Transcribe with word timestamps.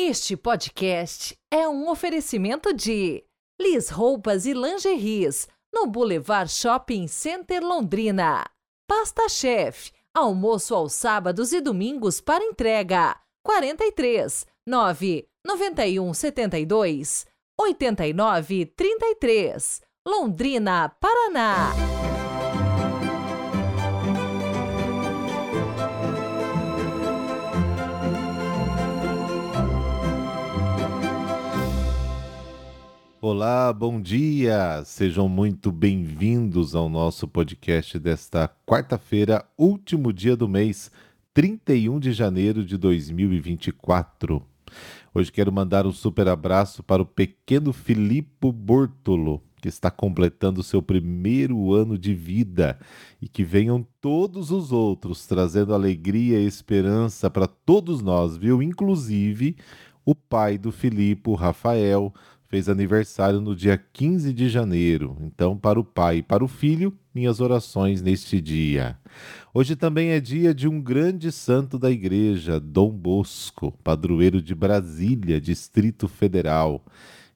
Este 0.00 0.36
podcast 0.36 1.36
é 1.50 1.68
um 1.68 1.90
oferecimento 1.90 2.72
de 2.72 3.24
Lis 3.60 3.90
Roupas 3.90 4.46
e 4.46 4.52
Lingeries, 4.52 5.48
no 5.74 5.88
Boulevard 5.88 6.48
Shopping 6.48 7.08
Center 7.08 7.60
Londrina. 7.60 8.48
Pasta 8.88 9.28
Chef, 9.28 9.90
almoço 10.14 10.72
aos 10.72 10.92
sábados 10.92 11.52
e 11.52 11.60
domingos 11.60 12.20
para 12.20 12.44
entrega. 12.44 13.20
43 13.44 14.46
9 14.64 15.28
91 15.44 16.14
72 16.14 17.26
89 17.60 18.66
33. 18.66 19.82
Londrina, 20.06 20.90
Paraná. 21.00 21.72
Olá, 33.30 33.74
bom 33.74 34.00
dia! 34.00 34.82
Sejam 34.86 35.28
muito 35.28 35.70
bem-vindos 35.70 36.74
ao 36.74 36.88
nosso 36.88 37.28
podcast 37.28 37.98
desta 37.98 38.48
quarta-feira, 38.66 39.44
último 39.54 40.14
dia 40.14 40.34
do 40.34 40.48
mês, 40.48 40.90
31 41.34 42.00
de 42.00 42.14
janeiro 42.14 42.64
de 42.64 42.78
2024. 42.78 44.42
Hoje 45.12 45.30
quero 45.30 45.52
mandar 45.52 45.86
um 45.86 45.92
super 45.92 46.26
abraço 46.26 46.82
para 46.82 47.02
o 47.02 47.04
pequeno 47.04 47.70
Filippo 47.70 48.50
Bortolo, 48.50 49.42
que 49.60 49.68
está 49.68 49.90
completando 49.90 50.62
seu 50.62 50.80
primeiro 50.80 51.74
ano 51.74 51.98
de 51.98 52.14
vida 52.14 52.78
e 53.20 53.28
que 53.28 53.44
venham 53.44 53.86
todos 54.00 54.50
os 54.50 54.72
outros 54.72 55.26
trazendo 55.26 55.74
alegria 55.74 56.40
e 56.40 56.46
esperança 56.46 57.28
para 57.28 57.46
todos 57.46 58.00
nós, 58.00 58.38
viu? 58.38 58.62
Inclusive 58.62 59.54
o 60.02 60.14
pai 60.14 60.56
do 60.56 60.72
Filipe, 60.72 61.34
Rafael, 61.34 62.14
fez 62.48 62.68
aniversário 62.68 63.40
no 63.40 63.54
dia 63.54 63.76
15 63.76 64.32
de 64.32 64.48
janeiro. 64.48 65.16
Então, 65.20 65.56
para 65.56 65.78
o 65.78 65.84
pai 65.84 66.18
e 66.18 66.22
para 66.22 66.42
o 66.42 66.48
filho, 66.48 66.96
minhas 67.14 67.40
orações 67.40 68.00
neste 68.00 68.40
dia. 68.40 68.96
Hoje 69.52 69.76
também 69.76 70.10
é 70.10 70.20
dia 70.20 70.54
de 70.54 70.66
um 70.66 70.80
grande 70.80 71.30
santo 71.30 71.78
da 71.78 71.90
igreja, 71.90 72.58
Dom 72.58 72.90
Bosco, 72.90 73.72
padroeiro 73.84 74.40
de 74.40 74.54
Brasília, 74.54 75.38
Distrito 75.38 76.08
Federal. 76.08 76.82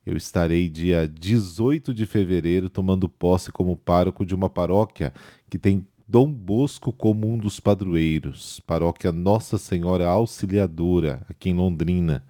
Eu 0.05 0.17
estarei 0.17 0.69
dia 0.69 1.07
18 1.07 1.93
de 1.93 2.07
fevereiro 2.07 2.71
tomando 2.71 3.09
posse 3.09 3.53
como 3.53 3.77
pároco 3.77 4.25
de 4.25 4.35
uma 4.35 4.49
paróquia 4.49 5.13
que 5.49 5.59
tem 5.59 5.87
Dom 6.09 6.33
Bosco 6.33 6.91
como 6.91 7.31
um 7.31 7.37
dos 7.37 7.61
padroeiros, 7.61 8.61
paróquia 8.67 9.13
Nossa 9.13 9.59
Senhora 9.59 10.09
Auxiliadora, 10.09 11.25
aqui 11.29 11.51
em 11.51 11.55
Londrina 11.55 12.25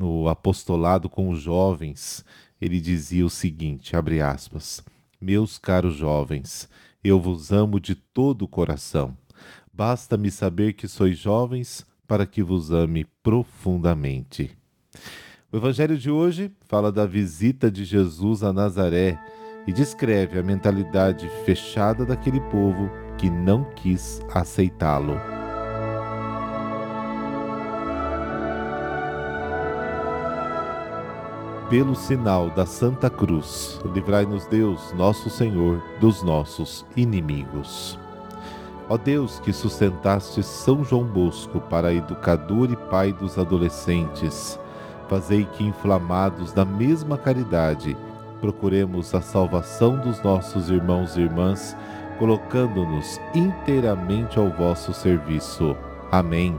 no 0.00 0.28
apostolado 0.28 1.10
com 1.10 1.28
os 1.28 1.42
jovens, 1.42 2.24
ele 2.58 2.80
dizia 2.80 3.26
o 3.26 3.28
seguinte, 3.28 3.94
abre 3.94 4.22
aspas: 4.22 4.82
Meus 5.20 5.58
caros 5.58 5.94
jovens, 5.94 6.70
eu 7.04 7.20
vos 7.20 7.52
amo 7.52 7.78
de 7.78 7.94
todo 7.94 8.42
o 8.42 8.48
coração. 8.48 9.14
Basta-me 9.70 10.30
saber 10.30 10.72
que 10.72 10.88
sois 10.88 11.18
jovens 11.18 11.84
para 12.08 12.24
que 12.24 12.42
vos 12.42 12.70
ame 12.70 13.04
profundamente. 13.22 14.56
O 15.52 15.58
evangelho 15.58 15.98
de 15.98 16.10
hoje 16.10 16.50
fala 16.62 16.90
da 16.90 17.04
visita 17.04 17.70
de 17.70 17.84
Jesus 17.84 18.42
a 18.42 18.54
Nazaré 18.54 19.18
e 19.66 19.72
descreve 19.72 20.38
a 20.38 20.42
mentalidade 20.42 21.28
fechada 21.44 22.06
daquele 22.06 22.40
povo 22.40 22.90
que 23.18 23.28
não 23.28 23.64
quis 23.74 24.22
aceitá-lo. 24.32 25.39
Pelo 31.70 31.94
sinal 31.94 32.50
da 32.50 32.66
Santa 32.66 33.08
Cruz, 33.08 33.80
livrai-nos 33.94 34.44
Deus, 34.46 34.92
nosso 34.92 35.30
Senhor, 35.30 35.80
dos 36.00 36.20
nossos 36.20 36.84
inimigos. 36.96 37.96
Ó 38.88 38.98
Deus, 38.98 39.38
que 39.38 39.52
sustentaste 39.52 40.42
São 40.42 40.82
João 40.84 41.04
Bosco 41.04 41.60
para 41.60 41.94
educador 41.94 42.72
e 42.72 42.76
pai 42.90 43.12
dos 43.12 43.38
adolescentes, 43.38 44.58
fazei 45.08 45.44
que, 45.44 45.62
inflamados 45.62 46.52
da 46.52 46.64
mesma 46.64 47.16
caridade, 47.16 47.96
procuremos 48.40 49.14
a 49.14 49.20
salvação 49.20 49.96
dos 49.96 50.20
nossos 50.24 50.70
irmãos 50.70 51.16
e 51.16 51.20
irmãs, 51.20 51.76
colocando-nos 52.18 53.20
inteiramente 53.32 54.40
ao 54.40 54.50
vosso 54.50 54.92
serviço. 54.92 55.76
Amém. 56.10 56.58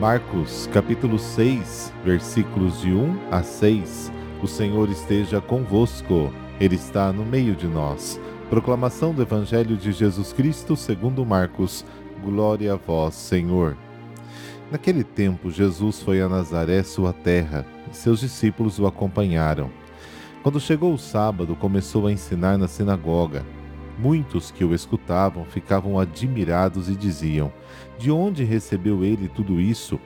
Marcos 0.00 0.68
capítulo 0.74 1.18
6, 1.18 1.90
versículos 2.04 2.82
de 2.82 2.92
1 2.92 3.18
a 3.30 3.42
6. 3.42 4.12
O 4.42 4.46
Senhor 4.46 4.90
esteja 4.90 5.40
convosco, 5.40 6.30
Ele 6.60 6.74
está 6.74 7.10
no 7.14 7.24
meio 7.24 7.56
de 7.56 7.66
nós. 7.66 8.20
Proclamação 8.50 9.14
do 9.14 9.22
Evangelho 9.22 9.74
de 9.74 9.92
Jesus 9.92 10.34
Cristo 10.34 10.76
segundo 10.76 11.24
Marcos. 11.24 11.82
Glória 12.22 12.74
a 12.74 12.76
vós, 12.76 13.14
Senhor. 13.14 13.74
Naquele 14.70 15.02
tempo, 15.02 15.50
Jesus 15.50 16.02
foi 16.02 16.20
a 16.20 16.28
Nazaré, 16.28 16.82
sua 16.82 17.14
terra, 17.14 17.64
e 17.90 17.96
seus 17.96 18.20
discípulos 18.20 18.78
o 18.78 18.86
acompanharam. 18.86 19.70
Quando 20.42 20.60
chegou 20.60 20.92
o 20.92 20.98
sábado, 20.98 21.56
começou 21.56 22.06
a 22.06 22.12
ensinar 22.12 22.58
na 22.58 22.68
sinagoga. 22.68 23.46
Muitos 23.98 24.50
que 24.50 24.64
o 24.64 24.74
escutavam 24.74 25.44
ficavam 25.44 25.98
admirados 25.98 26.88
e 26.88 26.94
diziam: 26.94 27.52
De 27.98 28.10
onde 28.10 28.44
recebeu 28.44 29.02
ele 29.02 29.28
tudo 29.28 29.60
isso? 29.60 29.98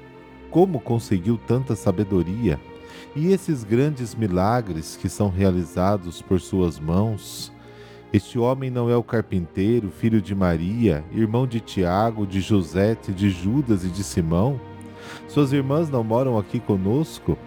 Como 0.51 0.81
conseguiu 0.81 1.39
tanta 1.47 1.75
sabedoria? 1.75 2.59
E 3.15 3.33
esses 3.33 3.65
grandes 3.65 4.15
milagres 4.15 4.97
que 4.97 5.09
são 5.09 5.29
realizados 5.29 6.23
por 6.23 6.41
suas 6.41 6.79
mãos? 6.79 7.53
Este 8.13 8.39
homem 8.39 8.71
não 8.71 8.91
é 8.91 8.97
o 8.97 9.03
carpinteiro, 9.03 9.91
filho 9.91 10.21
de 10.21 10.35
Maria, 10.35 11.05
irmão 11.13 11.47
de 11.47 11.61
Tiago, 11.61 12.27
de 12.27 12.41
José, 12.41 12.97
de 12.97 13.31
Judas 13.31 13.85
e 13.85 13.89
de 13.89 14.03
Simão? 14.03 14.61
Suas 15.29 15.53
irmãs 15.53 15.89
não 15.89 16.03
moram 16.05 16.39
aqui 16.39 16.59
conosco? 16.59 17.39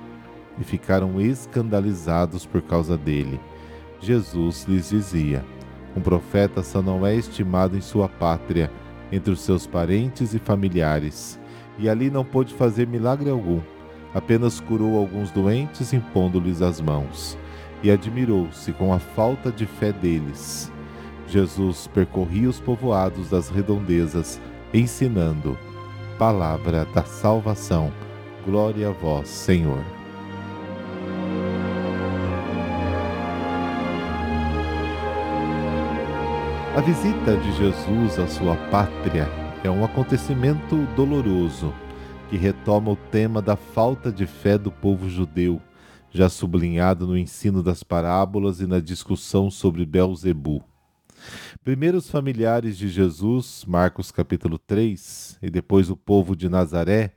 E 0.60 0.64
ficaram 0.64 1.20
escandalizados 1.20 2.46
por 2.46 2.62
causa 2.62 2.98
dele. 2.98 3.40
Jesus 4.00 4.66
lhes 4.66 4.90
dizia: 4.90 5.44
um 5.96 6.02
profeta 6.02 6.64
só 6.64 6.82
não 6.82 7.06
é 7.06 7.16
estimado 7.16 7.78
em 7.78 7.82
sua 7.82 8.10
pátria, 8.10 8.72
entre 9.12 9.32
os 9.32 9.42
seus 9.42 9.68
parentes 9.68 10.34
e 10.34 10.40
familiares, 10.40 11.40
e 11.78 11.88
ali 11.88 12.10
não 12.10 12.26
pôde 12.26 12.54
fazer 12.54 12.88
milagre 12.88 13.30
algum, 13.30 13.62
apenas 14.14 14.60
curou 14.60 14.98
alguns 14.98 15.32
doentes 15.32 15.94
impondo-lhes 15.94 16.62
as 16.62 16.82
mãos, 16.82 17.38
e 17.82 17.92
admirou-se 17.92 18.72
com 18.74 18.94
a 18.94 19.00
falta 19.00 19.52
de 19.52 19.66
fé 19.66 19.92
deles. 19.92 20.72
Jesus 21.28 21.88
percorria 21.88 22.50
os 22.50 22.60
povoados 22.60 23.30
das 23.30 23.50
redondezas, 23.50 24.40
ensinando. 24.74 25.58
Palavra 26.18 26.86
da 26.94 27.04
salvação. 27.04 27.92
Glória 28.46 28.90
a 28.90 28.92
vós, 28.92 29.30
Senhor. 29.30 29.84
A 36.76 36.82
visita 36.82 37.38
de 37.38 37.52
Jesus 37.52 38.18
à 38.18 38.26
sua 38.26 38.56
pátria 38.72 39.30
é 39.64 39.70
um 39.70 39.86
acontecimento 39.86 40.76
doloroso 40.96 41.72
que 42.32 42.36
retoma 42.36 42.90
o 42.90 42.96
tema 42.96 43.44
da 43.44 43.56
falta 43.56 44.12
de 44.12 44.26
fé 44.26 44.58
do 44.58 44.72
povo 44.72 45.08
judeu, 45.08 45.62
já 46.10 46.28
sublinhado 46.28 47.06
no 47.06 47.16
ensino 47.16 47.62
das 47.62 47.84
parábolas 47.84 48.60
e 48.60 48.66
na 48.66 48.80
discussão 48.80 49.52
sobre 49.52 49.86
Belzebu. 49.86 50.64
Primeiro 51.64 52.00
os 52.00 52.10
familiares 52.10 52.76
de 52.76 52.90
Jesus, 52.90 53.64
Marcos 53.68 54.12
capítulo 54.12 54.58
3, 54.58 55.38
e 55.44 55.52
depois 55.52 55.92
o 55.92 55.96
povo 55.96 56.36
de 56.36 56.50
Nazaré, 56.50 57.14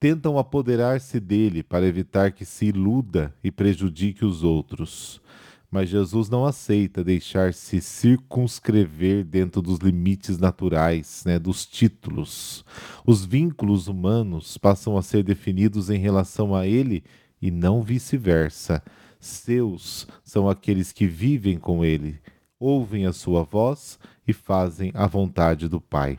tentam 0.00 0.36
apoderar-se 0.36 1.20
dele 1.20 1.62
para 1.62 1.86
evitar 1.86 2.32
que 2.32 2.44
se 2.44 2.66
iluda 2.66 3.32
e 3.44 3.52
prejudique 3.52 4.24
os 4.24 4.42
outros 4.42 5.22
mas 5.70 5.88
Jesus 5.88 6.28
não 6.28 6.44
aceita 6.44 7.02
deixar-se 7.02 7.80
circunscrever 7.80 9.24
dentro 9.24 9.60
dos 9.60 9.78
limites 9.78 10.38
naturais, 10.38 11.22
né, 11.26 11.38
dos 11.38 11.66
títulos. 11.66 12.64
Os 13.04 13.24
vínculos 13.24 13.88
humanos 13.88 14.56
passam 14.56 14.96
a 14.96 15.02
ser 15.02 15.22
definidos 15.22 15.90
em 15.90 15.98
relação 15.98 16.54
a 16.54 16.66
ele 16.66 17.02
e 17.40 17.50
não 17.50 17.82
vice-versa. 17.82 18.82
Seus 19.18 20.06
são 20.22 20.48
aqueles 20.48 20.92
que 20.92 21.06
vivem 21.06 21.58
com 21.58 21.84
ele, 21.84 22.20
ouvem 22.58 23.06
a 23.06 23.12
sua 23.12 23.42
voz 23.42 23.98
e 24.26 24.32
fazem 24.32 24.92
a 24.94 25.06
vontade 25.06 25.68
do 25.68 25.80
Pai. 25.80 26.18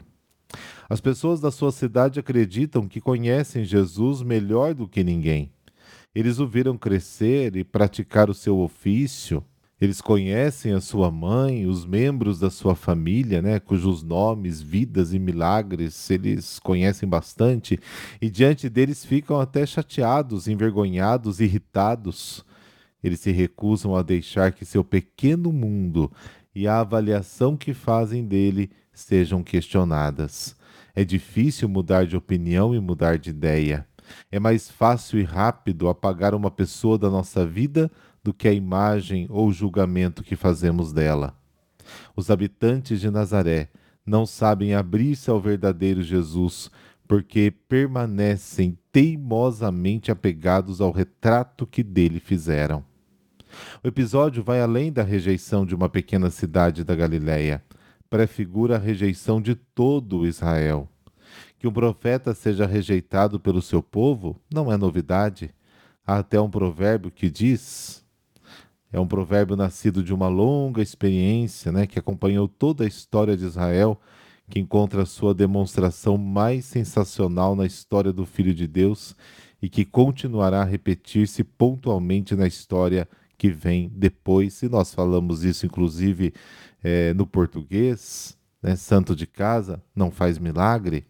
As 0.89 1.01
pessoas 1.01 1.41
da 1.41 1.51
sua 1.51 1.71
cidade 1.71 2.19
acreditam 2.19 2.87
que 2.87 3.01
conhecem 3.01 3.65
Jesus 3.65 4.21
melhor 4.21 4.73
do 4.73 4.87
que 4.87 5.03
ninguém 5.03 5.51
eles 6.19 6.39
o 6.39 6.47
viram 6.47 6.77
crescer 6.77 7.55
e 7.55 7.63
praticar 7.63 8.27
o 8.29 8.33
seu 8.33 8.57
ofício, 8.59 9.43
Eles 9.79 10.01
conhecem 10.01 10.73
a 10.73 10.81
sua 10.81 11.11
mãe, 11.11 11.67
os 11.67 11.85
membros 11.85 12.39
da 12.39 12.49
sua 12.49 12.73
família, 12.73 13.43
né, 13.43 13.59
cujos 13.59 14.01
nomes, 14.01 14.59
vidas 14.59 15.13
e 15.13 15.19
milagres 15.19 16.09
eles 16.09 16.57
conhecem 16.57 17.07
bastante, 17.07 17.79
e 18.19 18.27
diante 18.27 18.69
deles 18.69 19.05
ficam 19.05 19.39
até 19.39 19.67
chateados, 19.67 20.47
envergonhados, 20.47 21.39
irritados. 21.39 22.43
Eles 23.03 23.19
se 23.19 23.31
recusam 23.31 23.95
a 23.95 24.01
deixar 24.01 24.51
que 24.51 24.65
seu 24.65 24.83
pequeno 24.83 25.53
mundo 25.53 26.11
e 26.55 26.67
a 26.67 26.79
avaliação 26.79 27.55
que 27.55 27.71
fazem 27.71 28.25
dele 28.25 28.71
sejam 28.91 29.43
questionadas. 29.43 30.55
É 30.95 31.03
difícil 31.05 31.69
mudar 31.69 32.07
de 32.07 32.17
opinião 32.17 32.73
e 32.73 32.79
mudar 32.79 33.19
de 33.19 33.29
ideia. 33.29 33.85
É 34.31 34.39
mais 34.39 34.69
fácil 34.69 35.19
e 35.19 35.23
rápido 35.23 35.89
apagar 35.89 36.33
uma 36.33 36.51
pessoa 36.51 36.97
da 36.97 37.09
nossa 37.09 37.45
vida 37.45 37.91
do 38.23 38.33
que 38.33 38.47
a 38.47 38.53
imagem 38.53 39.25
ou 39.29 39.51
julgamento 39.51 40.23
que 40.23 40.35
fazemos 40.35 40.91
dela. 40.91 41.35
Os 42.15 42.29
habitantes 42.29 42.99
de 42.99 43.09
Nazaré 43.09 43.69
não 44.05 44.25
sabem 44.25 44.73
abrir-se 44.73 45.29
ao 45.29 45.39
verdadeiro 45.39 46.01
Jesus 46.01 46.69
porque 47.07 47.53
permanecem 47.69 48.77
teimosamente 48.91 50.11
apegados 50.11 50.81
ao 50.81 50.91
retrato 50.91 51.65
que 51.65 51.81
dele 51.81 52.19
fizeram. 52.19 52.83
O 53.83 53.87
episódio 53.87 54.43
vai 54.43 54.61
além 54.61 54.91
da 54.91 55.03
rejeição 55.03 55.65
de 55.65 55.73
uma 55.73 55.87
pequena 55.87 56.29
cidade 56.29 56.83
da 56.83 56.95
Galiléia, 56.95 57.63
prefigura 58.09 58.75
a 58.75 58.79
rejeição 58.79 59.41
de 59.41 59.55
todo 59.55 60.27
Israel. 60.27 60.89
Que 61.59 61.67
um 61.67 61.71
profeta 61.71 62.33
seja 62.33 62.65
rejeitado 62.65 63.39
pelo 63.39 63.61
seu 63.61 63.81
povo 63.81 64.39
não 64.53 64.71
é 64.71 64.77
novidade. 64.77 65.53
Há 66.05 66.19
até 66.19 66.39
um 66.39 66.49
provérbio 66.49 67.11
que 67.11 67.29
diz: 67.29 68.05
é 68.91 68.99
um 68.99 69.07
provérbio 69.07 69.55
nascido 69.55 70.03
de 70.03 70.13
uma 70.13 70.27
longa 70.27 70.81
experiência, 70.81 71.71
né, 71.71 71.85
que 71.85 71.99
acompanhou 71.99 72.47
toda 72.47 72.83
a 72.83 72.87
história 72.87 73.35
de 73.35 73.45
Israel, 73.45 73.99
que 74.49 74.59
encontra 74.59 75.05
sua 75.05 75.33
demonstração 75.33 76.17
mais 76.17 76.65
sensacional 76.65 77.55
na 77.55 77.65
história 77.65 78.13
do 78.13 78.25
Filho 78.25 78.53
de 78.53 78.65
Deus 78.65 79.15
e 79.61 79.67
que 79.67 79.83
continuará 79.83 80.61
a 80.61 80.65
repetir-se 80.65 81.43
pontualmente 81.43 82.35
na 82.35 82.47
história 82.47 83.07
que 83.37 83.49
vem 83.49 83.91
depois. 83.93 84.61
E 84.61 84.69
nós 84.69 84.93
falamos 84.93 85.43
isso, 85.43 85.65
inclusive, 85.65 86.33
é, 86.81 87.13
no 87.13 87.27
português, 87.27 88.37
né, 88.61 88.75
santo 88.75 89.15
de 89.15 89.27
casa 89.27 89.83
não 89.95 90.09
faz 90.09 90.37
milagre. 90.37 91.05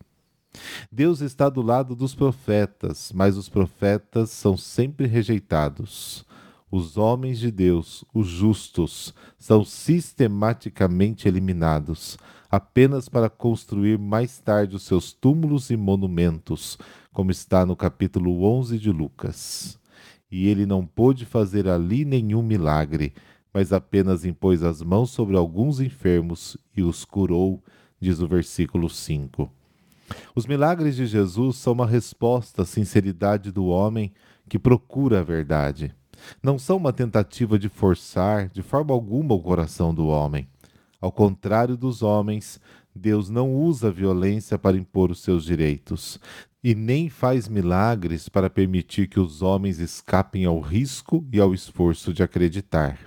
Deus 0.92 1.22
está 1.22 1.50
do 1.50 1.62
lado 1.62 1.96
dos 1.96 2.16
profetas, 2.16 3.12
mas 3.14 3.38
os 3.38 3.50
profetas 3.50 4.30
são 4.32 4.58
sempre 4.58 5.08
rejeitados. 5.08 6.26
Os 6.70 6.98
homens 6.98 7.40
de 7.40 7.50
Deus, 7.50 8.04
os 8.14 8.28
justos, 8.28 9.14
são 9.38 9.64
sistematicamente 9.64 11.28
eliminados, 11.28 12.18
apenas 12.52 13.08
para 13.08 13.30
construir 13.30 13.98
mais 13.98 14.40
tarde 14.40 14.76
os 14.76 14.84
seus 14.84 15.14
túmulos 15.14 15.70
e 15.70 15.78
monumentos, 15.78 16.78
como 17.14 17.32
está 17.32 17.66
no 17.66 17.76
capítulo 17.76 18.44
11 18.44 18.78
de 18.78 18.92
Lucas. 18.92 19.80
E 20.30 20.48
ele 20.48 20.66
não 20.66 20.86
pôde 20.86 21.26
fazer 21.26 21.70
ali 21.70 22.04
nenhum 22.04 22.44
milagre, 22.44 23.14
mas 23.54 23.72
apenas 23.72 24.26
impôs 24.26 24.62
as 24.62 24.82
mãos 24.82 25.12
sobre 25.12 25.38
alguns 25.38 25.80
enfermos 25.80 26.58
e 26.76 26.84
os 26.84 27.06
curou, 27.06 27.64
diz 28.00 28.20
o 28.20 28.28
versículo 28.28 28.90
5. 28.90 29.50
Os 30.36 30.46
milagres 30.46 30.96
de 30.96 31.06
Jesus 31.06 31.58
são 31.58 31.74
uma 31.74 31.88
resposta 31.88 32.62
à 32.62 32.66
sinceridade 32.66 33.52
do 33.52 33.66
homem 33.66 34.12
que 34.48 34.60
procura 34.60 35.20
a 35.20 35.24
verdade 35.24 35.94
não 36.42 36.58
são 36.58 36.78
uma 36.78 36.94
tentativa 36.94 37.58
de 37.58 37.70
forçar 37.70 38.50
de 38.50 38.62
forma 38.62 38.94
alguma 38.94 39.34
o 39.34 39.42
coração 39.42 39.94
do 39.94 40.08
homem. 40.08 40.48
Ao 41.00 41.12
contrário 41.12 41.78
dos 41.78 42.02
homens, 42.02 42.60
Deus 42.96 43.30
não 43.30 43.54
usa 43.54 43.92
violência 43.92 44.58
para 44.58 44.78
impor 44.78 45.12
os 45.12 45.22
seus 45.22 45.44
direitos 45.44 46.20
e 46.64 46.74
nem 46.74 47.10
faz 47.10 47.48
milagres 47.48 48.28
para 48.28 48.50
permitir 48.50 49.08
que 49.08 49.20
os 49.20 49.42
homens 49.42 49.80
escapem 49.80 50.46
ao 50.46 50.60
risco 50.60 51.26
e 51.32 51.40
ao 51.40 51.54
esforço 51.54 52.12
de 52.12 52.24
acreditar. 52.24 53.00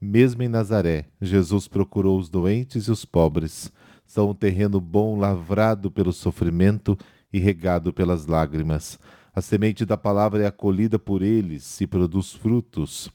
Mesmo 0.00 0.42
em 0.42 0.48
Nazaré, 0.48 1.06
Jesus 1.20 1.66
procurou 1.66 2.18
os 2.18 2.28
doentes 2.28 2.84
e 2.84 2.90
os 2.90 3.06
pobres. 3.06 3.72
São 4.04 4.30
um 4.30 4.34
terreno 4.34 4.80
bom 4.80 5.18
lavrado 5.18 5.90
pelo 5.90 6.12
sofrimento 6.12 6.96
e 7.32 7.38
regado 7.38 7.92
pelas 7.92 8.26
lágrimas. 8.26 8.98
A 9.34 9.40
semente 9.40 9.84
da 9.84 9.96
palavra 9.96 10.44
é 10.44 10.46
acolhida 10.46 10.98
por 10.98 11.22
eles 11.22 11.80
e 11.80 11.86
produz 11.86 12.32
frutos. 12.32 13.10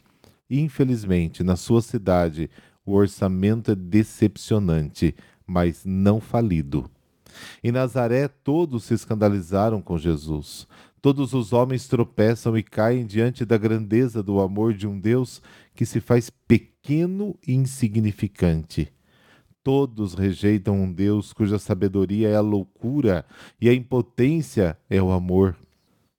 Infelizmente, 0.50 1.44
na 1.44 1.56
sua 1.56 1.82
cidade, 1.82 2.50
o 2.86 2.94
orçamento 2.94 3.72
é 3.72 3.76
decepcionante, 3.76 5.16
mas 5.46 5.84
não 5.86 6.20
falido. 6.20 6.90
Em 7.64 7.72
Nazaré, 7.72 8.28
todos 8.28 8.84
se 8.84 8.94
escandalizaram 8.94 9.82
com 9.82 9.98
Jesus. 9.98 10.68
Todos 11.02 11.34
os 11.34 11.54
homens 11.54 11.88
tropeçam 11.88 12.58
e 12.58 12.64
caem 12.64 13.06
diante 13.06 13.46
da 13.46 13.58
grandeza 13.58 14.22
do 14.22 14.42
amor 14.42 14.74
de 14.74 14.86
um 14.86 15.00
Deus 15.00 15.42
que 15.74 15.86
se 15.86 16.02
faz 16.02 16.30
pequeno 16.30 17.38
e 17.48 17.54
insignificante. 17.54 18.92
Todos 19.70 20.16
rejeitam 20.16 20.82
um 20.82 20.92
Deus 20.92 21.32
cuja 21.32 21.60
sabedoria 21.60 22.28
é 22.28 22.36
a 22.36 22.42
loucura 22.42 23.24
e 23.62 23.70
a 23.70 23.74
impotência 23.76 24.76
é 24.90 25.00
o 25.00 25.12
amor. 25.12 25.56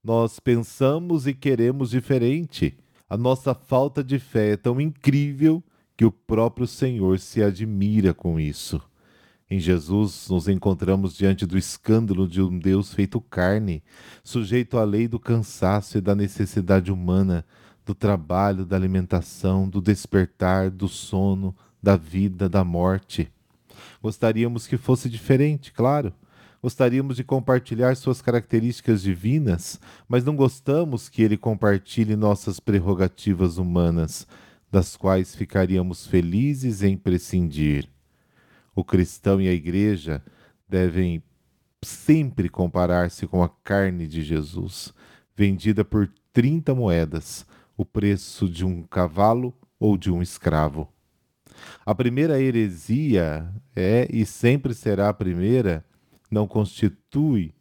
Nós 0.04 0.38
pensamos 0.38 1.26
e 1.26 1.34
queremos 1.34 1.90
diferente. 1.90 2.78
A 3.08 3.16
nossa 3.16 3.52
falta 3.52 4.04
de 4.04 4.20
fé 4.20 4.52
é 4.52 4.56
tão 4.56 4.80
incrível 4.80 5.60
que 5.96 6.04
o 6.04 6.12
próprio 6.12 6.64
Senhor 6.64 7.18
se 7.18 7.42
admira 7.42 8.14
com 8.14 8.38
isso. 8.38 8.80
Em 9.50 9.58
Jesus, 9.58 10.28
nos 10.30 10.46
encontramos 10.46 11.16
diante 11.16 11.44
do 11.44 11.58
escândalo 11.58 12.28
de 12.28 12.40
um 12.40 12.56
Deus 12.56 12.94
feito 12.94 13.20
carne, 13.20 13.82
sujeito 14.22 14.78
à 14.78 14.84
lei 14.84 15.08
do 15.08 15.18
cansaço 15.18 15.98
e 15.98 16.00
da 16.00 16.14
necessidade 16.14 16.92
humana, 16.92 17.44
do 17.84 17.96
trabalho, 17.96 18.64
da 18.64 18.76
alimentação, 18.76 19.68
do 19.68 19.80
despertar, 19.80 20.70
do 20.70 20.86
sono, 20.86 21.52
da 21.82 21.96
vida, 21.96 22.48
da 22.48 22.62
morte. 22.62 23.28
Gostaríamos 24.02 24.66
que 24.66 24.76
fosse 24.76 25.08
diferente, 25.08 25.72
claro. 25.72 26.12
Gostaríamos 26.62 27.16
de 27.16 27.24
compartilhar 27.24 27.94
suas 27.96 28.20
características 28.20 29.02
divinas, 29.02 29.80
mas 30.08 30.24
não 30.24 30.36
gostamos 30.36 31.08
que 31.08 31.22
ele 31.22 31.36
compartilhe 31.36 32.16
nossas 32.16 32.60
prerrogativas 32.60 33.56
humanas, 33.56 34.26
das 34.70 34.96
quais 34.96 35.34
ficaríamos 35.34 36.06
felizes 36.06 36.82
em 36.82 36.96
prescindir. 36.96 37.88
O 38.74 38.84
cristão 38.84 39.40
e 39.40 39.48
a 39.48 39.52
igreja 39.52 40.22
devem 40.68 41.22
sempre 41.82 42.48
comparar-se 42.48 43.26
com 43.26 43.42
a 43.42 43.48
carne 43.48 44.06
de 44.06 44.22
Jesus, 44.22 44.94
vendida 45.34 45.84
por 45.84 46.12
30 46.32 46.74
moedas, 46.74 47.46
o 47.76 47.84
preço 47.84 48.48
de 48.48 48.64
um 48.64 48.82
cavalo 48.82 49.54
ou 49.78 49.96
de 49.96 50.10
um 50.10 50.22
escravo. 50.22 50.88
A 51.84 51.94
primeira 51.94 52.40
heresia 52.40 53.48
é 53.74 54.08
e 54.10 54.24
sempre 54.24 54.74
será 54.74 55.08
a 55.08 55.14
primeira 55.14 55.84
não 56.30 56.46
constitui 56.46 57.52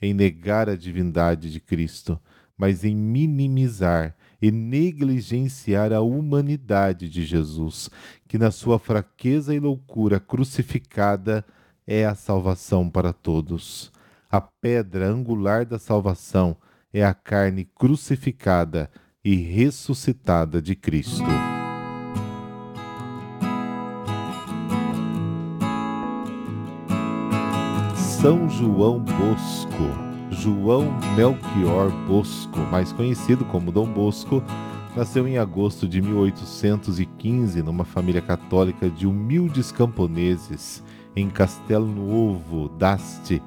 em 0.00 0.12
negar 0.12 0.68
a 0.68 0.76
divindade 0.76 1.50
de 1.50 1.60
Cristo, 1.60 2.18
mas 2.56 2.84
em 2.84 2.94
minimizar 2.94 4.16
e 4.40 4.50
negligenciar 4.50 5.92
a 5.92 6.00
humanidade 6.00 7.08
de 7.08 7.24
Jesus, 7.24 7.90
que 8.26 8.38
na 8.38 8.50
sua 8.50 8.78
fraqueza 8.78 9.54
e 9.54 9.60
loucura 9.60 10.20
crucificada 10.20 11.44
é 11.86 12.04
a 12.04 12.14
salvação 12.14 12.88
para 12.88 13.12
todos. 13.12 13.92
A 14.30 14.40
pedra 14.40 15.08
angular 15.08 15.64
da 15.64 15.78
salvação 15.78 16.56
é 16.92 17.04
a 17.04 17.14
carne 17.14 17.64
crucificada 17.64 18.90
e 19.24 19.34
ressuscitada 19.34 20.60
de 20.60 20.76
Cristo. 20.76 21.57
São 28.20 28.48
João 28.48 28.98
Bosco. 28.98 30.08
João 30.32 30.92
Melchior 31.14 31.88
Bosco, 32.08 32.58
mais 32.68 32.92
conhecido 32.92 33.44
como 33.44 33.70
Dom 33.70 33.86
Bosco, 33.86 34.42
nasceu 34.96 35.28
em 35.28 35.38
agosto 35.38 35.86
de 35.86 36.02
1815 36.02 37.62
numa 37.62 37.84
família 37.84 38.20
católica 38.20 38.90
de 38.90 39.06
humildes 39.06 39.70
camponeses 39.70 40.82
em 41.14 41.30
Castelo 41.30 41.86
Nuovo 41.86 42.68
d'Asti, 42.70 43.40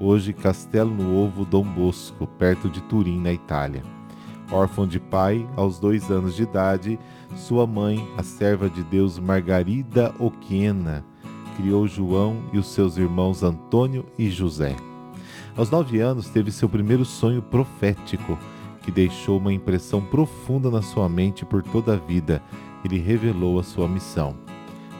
hoje 0.00 0.32
Castelo 0.32 0.90
Nuovo 0.90 1.44
Dom 1.44 1.62
Bosco, 1.62 2.26
perto 2.26 2.68
de 2.68 2.82
Turim, 2.82 3.20
na 3.20 3.32
Itália. 3.32 3.84
Órfão 4.50 4.88
de 4.88 4.98
pai, 4.98 5.48
aos 5.54 5.78
dois 5.78 6.10
anos 6.10 6.34
de 6.34 6.42
idade, 6.42 6.98
sua 7.36 7.64
mãe, 7.64 8.04
a 8.18 8.24
serva 8.24 8.68
de 8.68 8.82
Deus 8.82 9.20
Margarida 9.20 10.12
Oquena, 10.18 11.04
criou 11.56 11.86
João 11.86 12.42
e 12.52 12.58
os 12.58 12.66
seus 12.66 12.96
irmãos 12.96 13.42
Antônio 13.42 14.04
e 14.18 14.30
José. 14.30 14.76
Aos 15.56 15.70
nove 15.70 16.00
anos, 16.00 16.28
teve 16.28 16.50
seu 16.50 16.68
primeiro 16.68 17.04
sonho 17.04 17.42
profético, 17.42 18.38
que 18.82 18.90
deixou 18.90 19.38
uma 19.38 19.52
impressão 19.52 20.00
profunda 20.00 20.70
na 20.70 20.82
sua 20.82 21.08
mente 21.08 21.44
por 21.44 21.62
toda 21.62 21.94
a 21.94 21.96
vida 21.96 22.42
ele 22.86 22.98
revelou 22.98 23.58
a 23.58 23.62
sua 23.62 23.88
missão. 23.88 24.34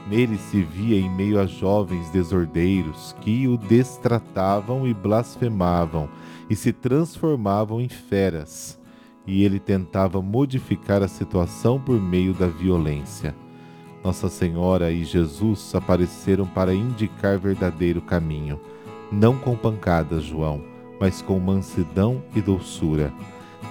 Nele 0.09 0.39
se 0.39 0.63
via 0.63 0.99
em 0.99 1.11
meio 1.11 1.41
a 1.41 1.47
jovens 1.47 2.11
desordeiros 2.11 3.15
que 3.21 3.49
o 3.49 3.57
destratavam 3.57 4.87
e 4.87 4.95
blasfemavam 4.95 6.09
e 6.49 6.55
se 6.55 6.73
transformavam 6.73 7.81
em 7.81 7.89
feras, 7.89 8.79
e 9.27 9.43
ele 9.43 9.59
tentava 9.59 10.23
modificar 10.23 11.03
a 11.03 11.09
situação 11.09 11.81
por 11.81 12.01
meio 12.01 12.33
da 12.33 12.47
violência. 12.47 13.35
Nossa 14.07 14.29
Senhora 14.29 14.93
e 14.93 15.03
Jesus 15.03 15.75
apareceram 15.75 16.47
para 16.47 16.73
indicar 16.73 17.41
verdadeiro 17.41 18.01
caminho, 18.01 18.61
não 19.11 19.37
com 19.37 19.57
pancadas, 19.57 20.23
João, 20.23 20.63
mas 21.01 21.21
com 21.21 21.41
mansidão 21.41 22.23
e 22.33 22.41
doçura. 22.41 23.13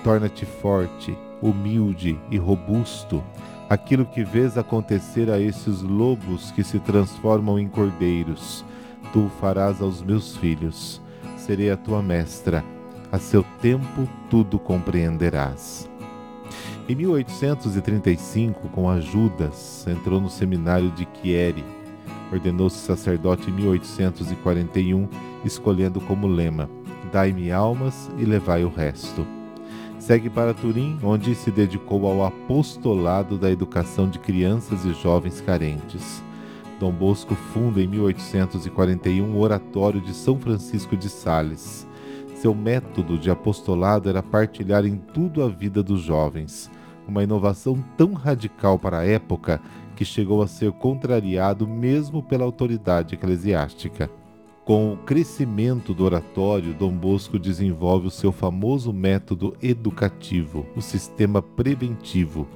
Torna-te 0.04 0.46
forte, 0.46 1.18
humilde 1.42 2.20
e 2.30 2.38
robusto, 2.38 3.24
aquilo 3.70 4.06
que 4.06 4.26
vês 4.26 4.58
acontecer 4.58 5.32
a 5.32 5.40
esses 5.40 5.82
lobos 5.82 6.52
que 6.52 6.66
se 6.66 6.80
transformam 6.80 7.58
em 7.58 7.70
cordeiros, 7.70 8.66
tu 9.14 9.28
o 9.28 9.30
farás 9.40 9.82
aos 9.82 10.02
meus 10.02 10.36
filhos. 10.36 11.02
Serei 11.38 11.72
a 11.72 11.78
tua 11.78 12.04
mestra. 12.04 12.62
A 13.10 13.18
seu 13.18 13.46
tempo 13.62 14.06
tudo 14.30 14.60
compreenderás. 14.60 15.90
Em 16.88 16.94
1835, 16.94 18.70
com 18.70 18.88
Ajudas, 18.88 19.88
entrou 19.88 20.22
no 20.22 20.30
seminário 20.30 20.92
de 20.92 21.08
Chieri. 21.16 21.66
Ordenou-se 22.32 22.78
sacerdote 22.78 23.50
em 23.50 23.54
1841, 23.54 25.10
escolhendo 25.44 26.00
como 26.00 26.28
lema: 26.28 26.70
Dai-me 27.12 27.52
almas 27.52 28.12
e 28.20 28.24
levai 28.24 28.64
o 28.64 28.70
resto. 28.70 29.26
Segue 29.98 30.30
para 30.30 30.54
Turim, 30.54 31.00
onde 31.02 31.34
se 31.34 31.50
dedicou 31.50 32.06
ao 32.06 32.24
apostolado 32.24 33.36
da 33.36 33.50
educação 33.50 34.08
de 34.08 34.20
crianças 34.20 34.86
e 34.86 34.94
jovens 34.94 35.42
carentes. 35.42 36.22
Dom 36.80 36.92
Bosco 36.92 37.34
funda 37.34 37.82
em 37.82 37.88
1841 37.88 39.24
o 39.24 39.40
Oratório 39.40 40.00
de 40.00 40.14
São 40.14 40.38
Francisco 40.38 40.96
de 40.96 41.10
Sales. 41.10 41.85
Seu 42.46 42.54
método 42.54 43.18
de 43.18 43.32
apostolado 43.32 44.08
era 44.08 44.22
partilhar 44.22 44.86
em 44.86 44.98
tudo 44.98 45.42
a 45.42 45.50
vida 45.50 45.82
dos 45.82 46.02
jovens, 46.02 46.70
uma 47.08 47.24
inovação 47.24 47.84
tão 47.98 48.14
radical 48.14 48.78
para 48.78 49.00
a 49.00 49.04
época 49.04 49.60
que 49.96 50.06
chegou 50.06 50.44
a 50.44 50.48
ser 50.48 50.72
contrariado 50.74 51.68
mesmo 51.68 52.22
pela 52.22 52.46
autoridade 52.46 53.16
eclesiástica. 53.16 54.12
Com 54.64 54.94
o 54.94 54.98
crescimento 54.98 55.92
do 55.92 56.04
oratório, 56.04 56.76
Dom 56.76 56.92
Bosco 56.92 57.40
desenvolve 57.40 58.10
o 58.10 58.12
seu 58.12 58.32
famoso 58.32 58.94
método 58.94 59.58
educativo, 59.60 60.68
o 60.76 60.84
sistema 60.84 61.42
preventivo. 61.42 62.48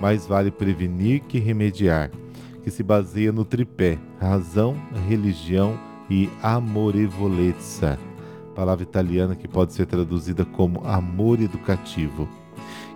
Mais 0.00 0.26
vale 0.26 0.50
prevenir 0.50 1.20
que 1.20 1.38
remediar, 1.38 2.10
que 2.62 2.70
se 2.70 2.82
baseia 2.82 3.30
no 3.30 3.44
tripé 3.44 3.98
razão, 4.18 4.74
religião 5.06 5.78
e 6.08 6.30
amorevolezza, 6.42 7.98
palavra 8.54 8.82
italiana 8.82 9.34
que 9.34 9.48
pode 9.48 9.72
ser 9.72 9.86
traduzida 9.86 10.44
como 10.44 10.86
amor 10.86 11.40
educativo. 11.40 12.28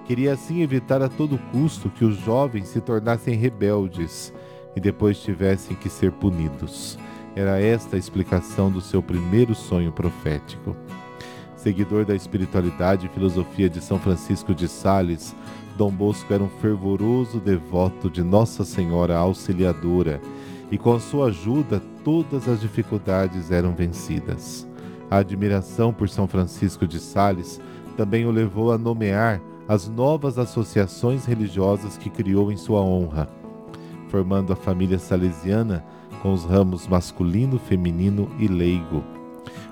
Queria 0.07 0.33
assim 0.33 0.62
evitar 0.62 1.03
a 1.03 1.09
todo 1.09 1.38
custo 1.53 1.91
que 1.91 2.05
os 2.05 2.17
jovens 2.17 2.69
se 2.69 2.81
tornassem 2.81 3.35
rebeldes 3.35 4.33
e 4.75 4.81
depois 4.81 5.21
tivessem 5.21 5.77
que 5.77 5.91
ser 5.91 6.12
punidos. 6.12 6.99
Era 7.35 7.61
esta 7.61 7.97
a 7.97 7.99
explicação 7.99 8.71
do 8.71 8.81
seu 8.81 9.03
primeiro 9.03 9.55
sonho 9.55 9.93
profético. 9.93 10.75
Seguidor 11.57 12.05
da 12.05 12.15
espiritualidade 12.15 13.07
e 13.07 13.09
filosofia 13.11 13.69
de 13.69 13.81
São 13.81 13.99
Francisco 13.99 14.55
de 14.55 14.69
Sales, 14.69 15.35
Dom 15.77 15.91
Bosco 15.91 16.33
era 16.33 16.43
um 16.43 16.49
fervoroso 16.49 17.41
devoto 17.41 18.09
de 18.09 18.23
Nossa 18.23 18.65
Senhora 18.65 19.17
Auxiliadora 19.17 20.21
e 20.71 20.79
com 20.79 20.99
sua 21.00 21.27
ajuda 21.27 21.83
todas 22.05 22.49
as 22.49 22.61
dificuldades 22.61 23.50
eram 23.50 23.75
vencidas. 23.75 24.67
A 25.11 25.19
admiração 25.19 25.93
por 25.93 26.09
São 26.09 26.27
Francisco 26.27 26.87
de 26.87 27.00
Sales 27.00 27.61
também 27.97 28.27
o 28.27 28.31
levou 28.31 28.73
a 28.73 28.79
nomear 28.79 29.41
as 29.67 29.88
novas 29.88 30.38
associações 30.38 31.25
religiosas 31.25 31.97
que 31.97 32.09
criou 32.09 32.53
em 32.53 32.57
sua 32.57 32.81
honra, 32.81 33.29
formando 34.09 34.53
a 34.53 34.57
família 34.57 34.99
salesiana 34.99 35.85
com 36.23 36.33
os 36.33 36.45
ramos 36.45 36.87
masculino, 36.87 37.59
feminino 37.59 38.31
e 38.38 38.47
leigo. 38.49 39.03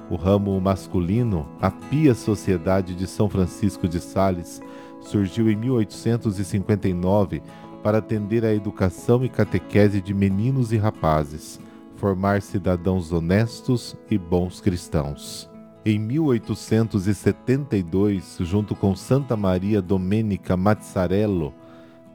O 0.09 0.17
ramo 0.17 0.61
masculino, 0.61 1.47
a 1.61 1.71
Pia 1.71 2.15
Sociedade 2.15 2.95
de 2.95 3.07
São 3.07 3.29
Francisco 3.29 3.89
de 3.89 4.01
Sales, 4.01 4.61
surgiu 5.01 5.51
em 5.51 5.57
1859 5.57 7.43
para 7.83 7.99
atender 7.99 8.45
à 8.45 8.55
educação 8.55 9.25
e 9.25 9.29
catequese 9.29 10.01
de 10.01 10.13
meninos 10.13 10.73
e 10.73 10.77
rapazes, 10.77 11.61
formar 11.97 12.41
cidadãos 12.43 13.13
honestos 13.13 13.97
e 14.11 14.17
bons 14.17 14.61
cristãos. 14.61 15.51
Em 15.85 15.99
1872, 15.99 18.39
junto 18.41 18.75
com 18.75 18.97
Santa 18.97 19.37
Maria 19.37 19.83
Domenica 19.83 20.57
Mazzarello, 20.57 21.53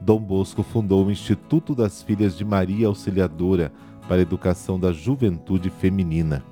Dom 0.00 0.20
Bosco 0.20 0.62
fundou 0.62 1.06
o 1.06 1.10
Instituto 1.10 1.74
das 1.74 2.02
Filhas 2.02 2.36
de 2.36 2.44
Maria 2.44 2.88
Auxiliadora, 2.88 3.72
para 4.08 4.16
a 4.16 4.22
educação 4.22 4.78
da 4.78 4.92
juventude 4.92 5.70
feminina. 5.70 6.44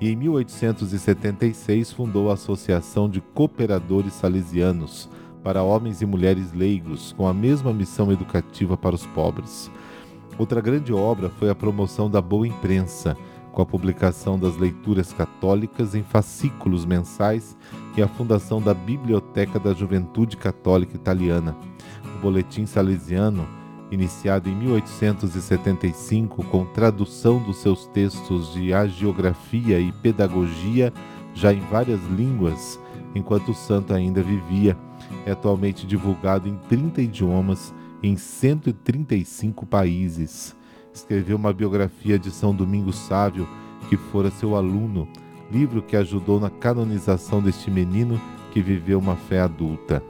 E 0.00 0.10
em 0.10 0.16
1876 0.16 1.92
fundou 1.92 2.30
a 2.30 2.34
Associação 2.34 3.08
de 3.08 3.20
Cooperadores 3.20 4.14
Salesianos 4.14 5.08
para 5.42 5.62
homens 5.62 6.00
e 6.00 6.06
mulheres 6.06 6.52
leigos, 6.52 7.12
com 7.16 7.28
a 7.28 7.34
mesma 7.34 7.72
missão 7.72 8.10
educativa 8.10 8.76
para 8.76 8.94
os 8.94 9.06
pobres. 9.06 9.70
Outra 10.38 10.60
grande 10.60 10.92
obra 10.92 11.30
foi 11.30 11.48
a 11.48 11.54
promoção 11.54 12.10
da 12.10 12.20
boa 12.20 12.46
imprensa, 12.46 13.16
com 13.52 13.62
a 13.62 13.66
publicação 13.66 14.36
das 14.36 14.56
leituras 14.56 15.12
católicas 15.12 15.94
em 15.94 16.02
fascículos 16.02 16.84
mensais 16.84 17.56
e 17.96 18.02
a 18.02 18.08
fundação 18.08 18.60
da 18.60 18.74
Biblioteca 18.74 19.60
da 19.60 19.72
Juventude 19.72 20.36
Católica 20.36 20.96
Italiana. 20.96 21.56
O 22.16 22.18
Boletim 22.18 22.66
Salesiano 22.66 23.46
iniciado 23.92 24.48
em 24.48 24.56
1875 24.56 26.42
com 26.44 26.64
tradução 26.64 27.38
dos 27.38 27.58
seus 27.58 27.86
textos 27.86 28.52
de 28.54 28.74
agiografia 28.74 29.78
e 29.78 29.92
pedagogia 29.92 30.92
já 31.32 31.52
em 31.52 31.60
várias 31.60 32.00
línguas, 32.06 32.80
enquanto 33.14 33.50
o 33.50 33.54
santo 33.54 33.94
ainda 33.94 34.22
vivia, 34.22 34.76
é 35.26 35.32
atualmente 35.32 35.86
divulgado 35.86 36.48
em 36.48 36.56
30 36.68 37.02
idiomas 37.02 37.74
em 38.04 38.18
135 38.18 39.64
países. 39.64 40.54
Escreveu 40.92 41.36
uma 41.36 41.54
biografia 41.54 42.18
de 42.18 42.30
São 42.30 42.54
Domingos 42.54 42.96
Sávio, 42.96 43.48
que 43.88 43.96
fora 43.96 44.30
seu 44.30 44.54
aluno, 44.54 45.08
livro 45.50 45.80
que 45.80 45.96
ajudou 45.96 46.38
na 46.38 46.50
canonização 46.50 47.40
deste 47.40 47.70
menino 47.70 48.20
que 48.52 48.60
viveu 48.60 48.98
uma 48.98 49.16
fé 49.16 49.40
adulta. 49.40 50.02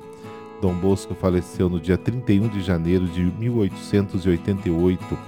Dom 0.60 0.74
Bosco 0.74 1.14
faleceu 1.14 1.68
no 1.68 1.78
dia 1.78 1.96
31 1.96 2.48
de 2.48 2.62
janeiro 2.62 3.06
de 3.06 3.22
1888. 3.22 5.18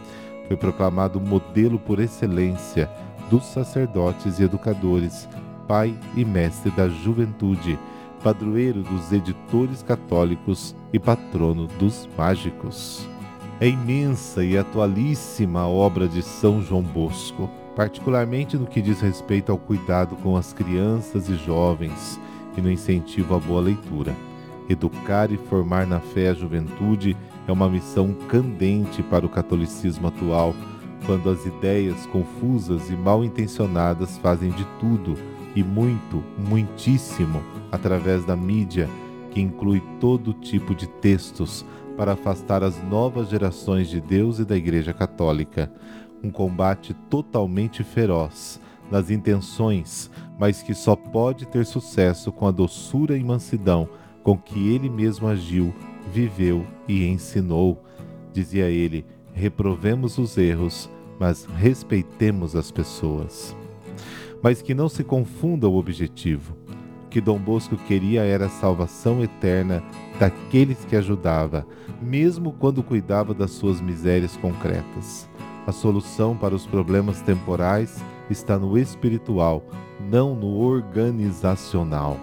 Foi 0.49 0.57
proclamado 0.57 1.21
modelo 1.21 1.79
por 1.79 2.01
excelência 2.01 2.91
dos 3.31 3.45
sacerdotes 3.45 4.41
e 4.41 4.43
educadores, 4.43 5.29
pai 5.69 5.97
e 6.17 6.25
mestre 6.25 6.73
da 6.73 6.89
juventude, 6.89 7.79
padroeiro 8.23 8.83
dos 8.83 9.13
editores 9.13 9.83
católicos 9.83 10.75
e 10.93 10.99
patrono 10.99 11.67
dos 11.79 12.09
mágicos. 12.17 13.09
É 13.61 13.69
imensa 13.69 14.45
e 14.45 14.59
atualíssima 14.59 15.61
a 15.61 15.69
obra 15.69 16.07
de 16.07 16.23
São 16.23 16.61
João 16.61 16.83
Bosco, 16.83 17.49
particularmente 17.75 18.57
no 18.57 18.67
que 18.67 18.83
diz 18.83 19.01
respeito 19.01 19.51
ao 19.51 19.59
cuidado 19.59 20.17
com 20.17 20.37
as 20.37 20.53
crianças 20.53 21.29
e 21.29 21.37
jovens 21.37 22.21
e 22.57 22.61
no 22.61 22.71
incentivo 22.71 23.35
à 23.35 23.39
boa 23.39 23.61
leitura. 23.61 24.15
Educar 24.69 25.31
e 25.31 25.37
formar 25.37 25.87
na 25.87 26.01
fé 26.01 26.31
a 26.31 26.35
juventude 26.35 27.17
é 27.47 27.53
uma 27.53 27.69
missão 27.69 28.13
candente 28.29 29.03
para 29.03 29.25
o 29.25 29.29
catolicismo 29.29 30.09
atual, 30.09 30.55
quando 31.07 31.31
as 31.31 31.47
ideias 31.47 32.05
confusas 32.07 32.91
e 32.91 32.93
mal 32.95 33.25
intencionadas 33.25 34.19
fazem 34.19 34.51
de 34.51 34.65
tudo 34.81 35.17
e 35.57 35.65
muito, 35.65 36.23
muitíssimo, 36.39 37.43
através 37.73 38.27
da 38.27 38.37
mídia, 38.37 38.89
que 39.31 39.41
inclui 39.41 39.83
todo 39.99 40.35
tipo 40.35 40.75
de 40.75 40.87
textos, 40.87 41.65
para 41.97 42.13
afastar 42.13 42.63
as 42.63 42.81
novas 42.85 43.31
gerações 43.31 43.89
de 43.89 43.99
Deus 43.99 44.39
e 44.39 44.45
da 44.45 44.55
Igreja 44.55 44.93
Católica. 44.93 45.73
Um 46.23 46.31
combate 46.31 46.93
totalmente 47.09 47.83
feroz 47.83 48.61
nas 48.91 49.11
intenções, 49.11 50.11
mas 50.39 50.63
que 50.63 50.75
só 50.75 50.95
pode 50.95 51.47
ter 51.47 51.65
sucesso 51.65 52.31
com 52.31 52.47
a 52.47 52.51
doçura 52.51 53.17
e 53.17 53.25
mansidão 53.25 53.89
com 54.23 54.37
que 54.37 54.75
ele 54.75 54.91
mesmo 54.91 55.27
agiu, 55.27 55.75
viveu 56.13 56.67
e 56.87 57.07
ensinou. 57.07 57.83
Dizia 58.31 58.69
ele: 58.69 59.07
reprovemos 59.33 60.19
os 60.19 60.37
erros, 60.37 60.91
mas 61.19 61.47
respeitemos 61.47 62.55
as 62.55 62.71
pessoas. 62.71 63.57
Mas 64.43 64.63
que 64.63 64.75
não 64.75 64.89
se 64.89 65.03
confunda 65.03 65.69
o 65.69 65.77
objetivo. 65.77 66.57
O 67.05 67.09
que 67.09 67.21
Dom 67.21 67.39
Bosco 67.39 67.77
queria 67.77 68.23
era 68.23 68.47
a 68.47 68.51
salvação 68.51 69.23
eterna 69.23 69.83
daqueles 70.19 70.85
que 70.85 70.97
ajudava, 70.97 71.67
mesmo 72.01 72.53
quando 72.53 72.83
cuidava 72.83 73.33
das 73.33 73.53
suas 73.53 73.81
misérias 73.81 74.37
concretas. 74.37 75.29
A 75.67 75.73
solução 75.73 76.37
para 76.37 76.55
os 76.55 76.67
problemas 76.67 77.21
temporais 77.23 78.03
está 78.31 78.59
no 78.59 78.79
espiritual, 78.79 79.65
não 80.01 80.35
no 80.35 80.59
organizacional. 80.59 82.19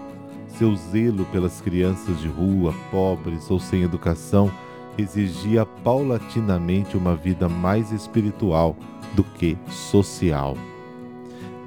Seu 0.46 0.74
zelo 0.76 1.24
pelas 1.26 1.60
crianças 1.60 2.20
de 2.20 2.28
rua, 2.28 2.72
pobres 2.90 3.50
ou 3.50 3.58
sem 3.58 3.82
educação, 3.82 4.50
exigia 4.96 5.66
paulatinamente 5.66 6.96
uma 6.96 7.16
vida 7.16 7.48
mais 7.48 7.90
espiritual 7.90 8.76
do 9.14 9.24
que 9.24 9.58
social. 9.68 10.56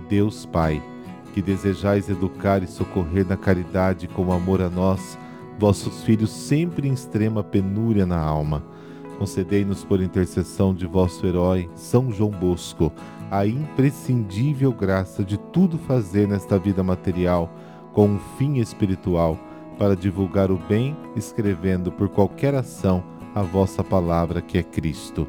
Deus 0.09 0.45
Pai, 0.45 0.81
que 1.33 1.41
desejais 1.41 2.09
educar 2.09 2.63
e 2.63 2.67
socorrer 2.67 3.27
na 3.27 3.37
caridade 3.37 4.07
com 4.07 4.31
amor 4.31 4.61
a 4.61 4.69
nós, 4.69 5.17
vossos 5.59 6.03
filhos 6.03 6.29
sempre 6.29 6.87
em 6.87 6.93
extrema 6.93 7.43
penúria 7.43 8.05
na 8.05 8.19
alma, 8.19 8.63
concedei-nos 9.17 9.83
por 9.83 10.01
intercessão 10.01 10.73
de 10.73 10.85
vosso 10.85 11.25
herói, 11.25 11.69
São 11.75 12.11
João 12.11 12.31
Bosco, 12.31 12.91
a 13.29 13.45
imprescindível 13.45 14.71
graça 14.71 15.23
de 15.23 15.37
tudo 15.37 15.77
fazer 15.77 16.27
nesta 16.27 16.57
vida 16.57 16.83
material 16.83 17.51
com 17.93 18.07
um 18.07 18.19
fim 18.37 18.57
espiritual, 18.57 19.37
para 19.77 19.95
divulgar 19.95 20.51
o 20.51 20.57
bem, 20.57 20.95
escrevendo 21.15 21.91
por 21.91 22.09
qualquer 22.09 22.55
ação 22.55 23.03
a 23.35 23.41
vossa 23.43 23.83
palavra 23.83 24.41
que 24.41 24.57
é 24.57 24.63
Cristo. 24.63 25.27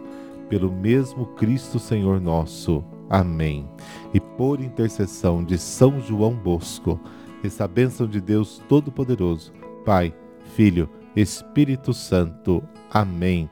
Pelo 0.48 0.72
mesmo 0.72 1.26
Cristo 1.26 1.78
Senhor 1.78 2.20
nosso. 2.20 2.82
Amém. 3.10 3.68
E 4.12 4.20
por 4.20 4.60
intercessão 4.60 5.42
de 5.44 5.58
São 5.58 6.00
João 6.00 6.34
Bosco, 6.34 7.00
essa 7.42 7.66
bênção 7.66 8.06
de 8.06 8.20
Deus 8.20 8.62
Todo-Poderoso, 8.68 9.52
Pai, 9.84 10.14
Filho, 10.54 10.88
Espírito 11.16 11.92
Santo. 11.92 12.62
Amém. 12.90 13.48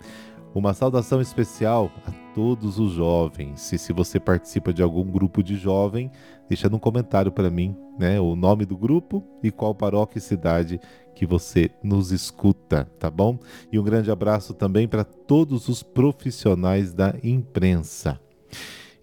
Uma 0.54 0.74
saudação 0.74 1.20
especial 1.20 1.90
a 2.06 2.12
todos 2.34 2.78
os 2.78 2.92
jovens. 2.92 3.72
E 3.72 3.78
se 3.78 3.92
você 3.92 4.18
participa 4.18 4.72
de 4.72 4.82
algum 4.82 5.04
grupo 5.04 5.42
de 5.42 5.56
jovem, 5.56 6.10
deixa 6.48 6.68
no 6.68 6.80
comentário 6.80 7.32
para 7.32 7.50
mim, 7.50 7.76
né, 7.98 8.20
o 8.20 8.36
nome 8.36 8.64
do 8.64 8.76
grupo 8.76 9.24
e 9.42 9.50
qual 9.50 9.74
paróquia 9.74 10.18
e 10.18 10.22
cidade 10.22 10.80
que 11.14 11.24
você 11.26 11.70
nos 11.82 12.12
escuta, 12.12 12.84
tá 12.98 13.10
bom? 13.10 13.38
E 13.72 13.78
um 13.78 13.82
grande 13.82 14.10
abraço 14.10 14.52
também 14.52 14.86
para 14.86 15.02
todos 15.02 15.68
os 15.68 15.82
profissionais 15.82 16.92
da 16.92 17.14
imprensa. 17.22 18.20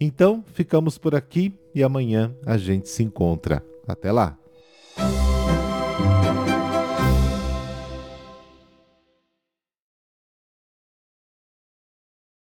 Então, 0.05 0.43
ficamos 0.53 0.97
por 0.97 1.15
aqui 1.15 1.53
e 1.73 1.81
amanhã 1.81 2.35
a 2.45 2.57
gente 2.57 2.89
se 2.89 3.01
encontra. 3.01 3.63
Até 3.87 4.11
lá. 4.11 4.37